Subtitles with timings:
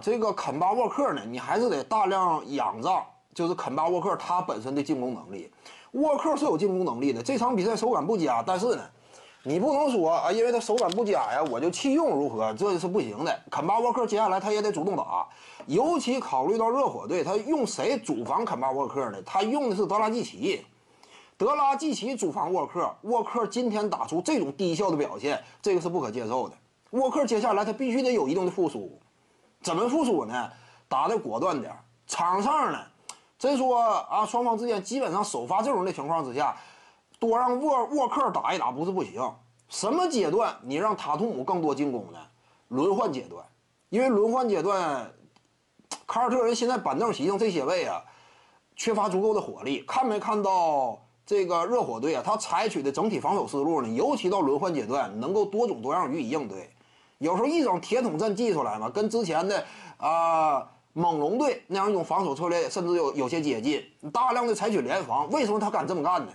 [0.00, 3.04] 这个肯巴沃克呢，你还是得大量仰仗，
[3.34, 5.50] 就是肯巴沃克他本身的进攻能力。
[5.92, 8.82] 沃克是有进攻能力的，这场比赛手感不佳，但是呢，
[9.42, 12.52] 你不能说啊，因为他手感不佳呀，我就弃用如何？
[12.54, 13.40] 这是不行的。
[13.50, 15.26] 肯巴沃克接下来他也得主动打，
[15.66, 19.20] 尤其考虑到热火队，他用谁主防肯巴沃克呢？
[19.22, 20.64] 他用的是德拉季奇，
[21.36, 26.54] 德拉季奇主防沃克，沃克今天打出这种低效的表现，这个是不可接受的。
[26.90, 28.98] 沃克接下来他必须得有一定的复苏，
[29.62, 30.50] 怎么复苏呢？
[30.88, 31.72] 打的果断点，
[32.06, 32.78] 场上呢？
[33.38, 36.56] 真说啊，双方之间基本上首发阵容的情况之下，
[37.18, 39.22] 多让沃沃克打一打不是不行。
[39.68, 42.18] 什么阶段你让塔图姆更多进攻呢？
[42.68, 43.44] 轮换阶段，
[43.88, 45.10] 因为轮换阶段，
[46.06, 48.02] 凯尔特人现在板凳席上这些位啊，
[48.76, 49.84] 缺乏足够的火力。
[49.86, 52.22] 看没看到这个热火队啊？
[52.24, 53.88] 他采取的整体防守思路呢？
[53.88, 56.70] 尤其到轮换阶段，能够多种多样予以应对。
[57.20, 59.64] 有时候一种铁桶阵祭出来嘛，跟之前的
[59.96, 60.68] 啊。
[60.92, 63.80] 猛龙队那样一种防守策略，甚至有有些接近，
[64.12, 65.30] 大量的采取联防。
[65.30, 66.32] 为什么他敢这么干呢？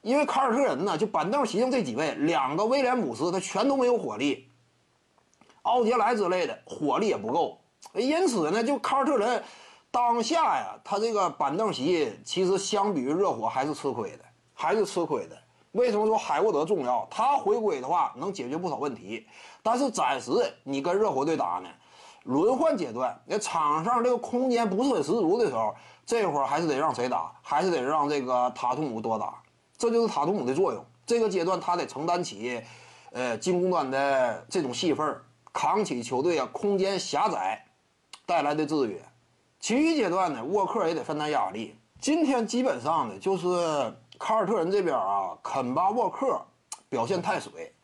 [0.00, 4.48] 因为凯尔特人呢，就板凳席上这几位，两个威廉姆斯他全都没有火力，
[5.62, 7.60] 奥杰莱之类的火力也不够。
[7.94, 9.42] 因此呢，就凯尔特人
[9.90, 15.36] 当下呀，他这个板凳席其实相比于热火还是吃亏的，还是吃亏的。
[15.76, 17.06] 为什么说海沃德重要？
[17.10, 19.26] 他回归的话能解决不少问题，
[19.62, 20.32] 但是暂时
[20.64, 21.68] 你跟热火队打呢？
[22.24, 25.72] 轮换阶段，那场上这个空间不是很十足的时候，
[26.04, 27.32] 这会儿还是得让谁打？
[27.40, 29.40] 还是得让这个塔图姆多打，
[29.78, 30.84] 这就是塔图姆的作用。
[31.06, 32.60] 这个阶段他得承担起，
[33.12, 35.20] 呃，进攻端的这种戏份，
[35.52, 37.64] 扛起球队啊空间狭窄
[38.26, 39.00] 带来的制约。
[39.60, 41.76] 其余阶段呢，沃克也得分担压力。
[42.00, 43.46] 今天基本上呢，就是
[44.18, 46.40] 凯尔特人这边啊，肯巴沃克
[46.88, 47.74] 表现太水，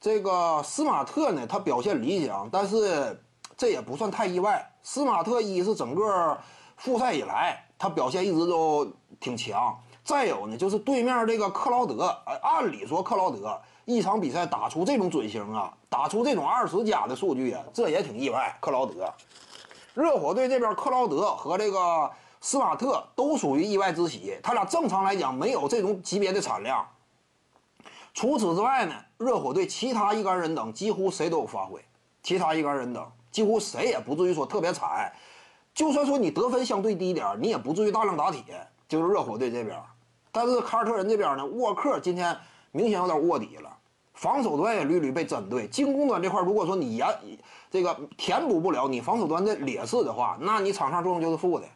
[0.00, 3.20] 这个斯马特呢，他表现理想，但是。
[3.56, 4.68] 这也不算太意外。
[4.82, 6.36] 斯马特一是整个
[6.76, 8.84] 复赛以来他表现一直都
[9.20, 12.06] 挺强，再有呢就是对面这个克劳德，
[12.42, 18.58] 按理说克劳德一场比赛打出这种准星啊，打出这种二十加的数据啊，这也挺意外。
[18.60, 19.08] 克劳德，
[19.94, 22.10] 热火队这边克劳德和这个
[22.44, 26.86] 斯马特都属于意外之喜，他俩正常来讲没有这种级别的产量。
[28.12, 31.82] 除此之外呢，热火队其他一干人等几乎谁都有发挥，
[32.22, 33.02] 其他一干人等。
[33.30, 35.10] 几乎谁也不至于说特别惨，
[35.74, 38.42] 就算说你得分相对低点你也不至于大量打铁。
[38.86, 39.80] 就是热火队这边，
[40.30, 42.36] 但是凯尔特人这边呢，沃克今天
[42.72, 43.74] 明显有点卧底了，
[44.12, 47.08] 防守端也屡屡被针对，进攻端这块如果说你延
[47.70, 51.66] 这个填补不了你防守端的劣势的话，那你场上作用就是负的。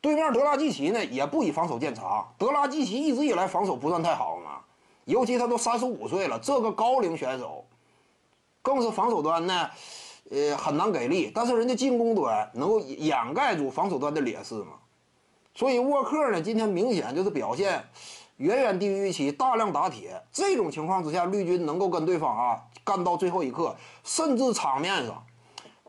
[0.00, 4.60] 对面德拉季奇呢也不以防守见长，德拉季奇一直以来防守不算太好嘛，
[5.04, 7.64] 尤其他都三十五岁了，这个高龄选手，
[8.62, 9.70] 更是防守端呢。
[10.30, 14.74] 呃，很难给力，但是人家进攻端能够掩盖住防守端的劣势嘛，
[15.54, 17.82] 所以沃克呢今天明显就是表现
[18.36, 20.22] 远远低于预期，大量打铁。
[20.30, 25.24] 这种情况之下，绿军能够跟对方啊干到最后一刻，甚至场面上，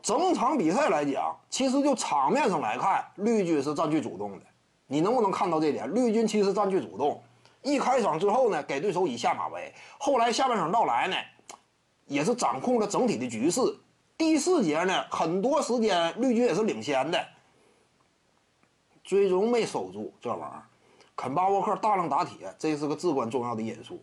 [0.02, 4.46] 整场比赛来讲，其实就场面上来看，绿军是占据主动的。
[4.86, 5.92] 你能不能看到这点？
[5.94, 7.22] 绿军其实占据主动，
[7.62, 11.16] 一开场之后呢，给对手以下马威，后来下半场到来呢，
[12.06, 13.60] 也是掌控了整体的局势。
[14.16, 17.24] 第四节呢，很多时间绿军也是领先的，
[19.04, 20.62] 最终没守住这玩意儿。
[21.14, 24.02] 肯巴沃克大量打铁，这是个至关重要的因素。